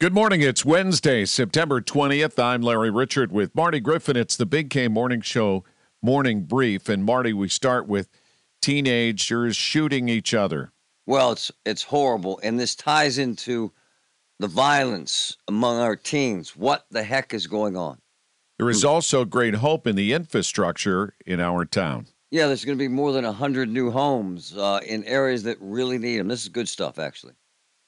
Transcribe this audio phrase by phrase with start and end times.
[0.00, 0.42] Good morning.
[0.42, 2.40] It's Wednesday, September 20th.
[2.40, 4.16] I'm Larry Richert with Marty Griffin.
[4.16, 5.64] It's the Big K Morning Show
[6.00, 6.88] morning brief.
[6.88, 8.08] And Marty, we start with
[8.62, 10.70] teenagers shooting each other.
[11.04, 13.72] Well, it's it's horrible, and this ties into
[14.38, 16.54] the violence among our teens.
[16.54, 17.98] What the heck is going on?
[18.56, 22.06] There is also great hope in the infrastructure in our town.
[22.30, 25.98] Yeah, there's going to be more than 100 new homes uh, in areas that really
[25.98, 26.28] need them.
[26.28, 27.32] This is good stuff, actually.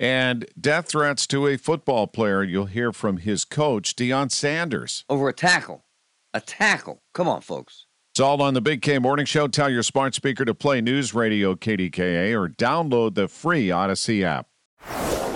[0.00, 2.42] And death threats to a football player.
[2.42, 5.04] You'll hear from his coach, Deion Sanders.
[5.08, 5.84] Over a tackle.
[6.32, 7.02] A tackle.
[7.14, 7.86] Come on, folks.
[8.12, 9.48] It's all on the Big K Morning Show.
[9.48, 14.48] Tell your smart speaker to play News Radio KDKA or download the free Audacy app.